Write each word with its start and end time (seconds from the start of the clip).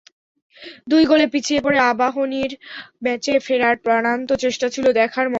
দুই 0.87 1.03
গোলে 1.05 1.25
পিছিয়ে 1.33 1.61
পড়ে 1.61 1.79
আবাহনীর 1.91 2.51
ম্যাচে 3.03 3.33
ফেরার 3.39 3.75
প্রাণান্ত 3.77 4.29
চেষ্টা 4.43 4.67
ছিল 4.69 4.85
দেখার 4.93 5.23
মতো। 5.23 5.29